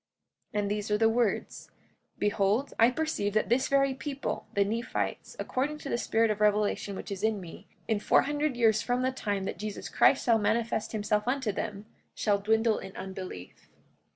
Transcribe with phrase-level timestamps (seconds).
[0.55, 1.69] 45:10 And these are the words:
[2.17, 6.95] Behold, I perceive that this very people, the Nephites, according to the spirit of revelation
[6.95, 10.39] which is in me, in four hundred years from the time that Jesus Christ shall
[10.39, 11.85] manifest himself unto them,
[12.15, 13.69] shall dwindle in unbelief.